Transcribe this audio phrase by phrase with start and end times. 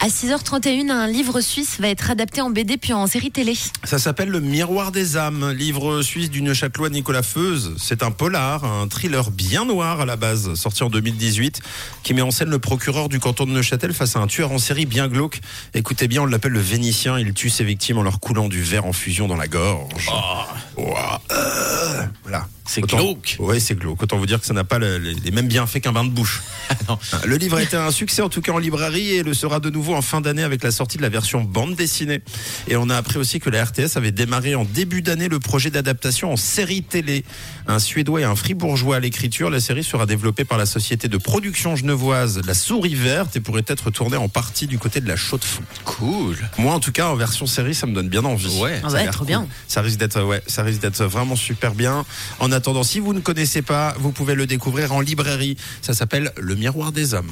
[0.00, 3.54] À 6h31, un livre suisse va être adapté en BD puis en série télé.
[3.84, 7.74] Ça s'appelle Le Miroir des âmes, livre suisse du Neuchâtelois Nicolas Feuze.
[7.78, 11.62] C'est un polar, un thriller bien noir à la base, sorti en 2018,
[12.02, 14.58] qui met en scène le procureur du canton de Neuchâtel face à un tueur en
[14.58, 15.40] série bien glauque.
[15.72, 17.18] Écoutez bien, on l'appelle le Vénitien.
[17.18, 20.10] Il tue ses victimes en leur coulant du verre en fusion dans la gorge.
[20.12, 21.20] Euh, voilà.
[22.74, 23.36] C'est glauque.
[23.38, 24.02] Ouais, c'est glauque.
[24.02, 26.10] Autant vous dire que ça n'a pas le- les, les mêmes bienfaits qu'un bain de
[26.10, 26.42] bouche.
[26.88, 26.98] Non.
[27.24, 29.70] Le livre a été un succès en tout cas en librairie et le sera de
[29.70, 32.20] nouveau en fin d'année avec la sortie de la version bande dessinée.
[32.68, 35.70] Et on a appris aussi que la RTS avait démarré en début d'année le projet
[35.70, 37.24] d'adaptation en série télé.
[37.66, 39.48] Un Suédois et un Fribourgeois à l'écriture.
[39.50, 43.64] La série sera développée par la société de production genevoise La Souris Verte et pourrait
[43.66, 45.62] être tournée en partie du côté de la Chaux-de-Fonds.
[45.84, 46.36] Cool.
[46.58, 48.58] Moi, en tout cas, en version série, ça me donne bien envie.
[48.60, 48.80] Ouais.
[48.84, 49.26] Ah Ça ouais, trop cool.
[49.28, 49.46] bien.
[49.68, 52.04] Ça risque d'être, ouais, ça risque d'être vraiment super bien.
[52.40, 52.52] En
[52.82, 55.56] si vous ne connaissez pas, vous pouvez le découvrir en librairie.
[55.82, 57.22] Ça s'appelle Le Miroir des Hommes.